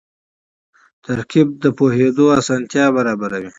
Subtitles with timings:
[1.05, 3.49] ترکیب د پوهېدو اسانتیا برابروي.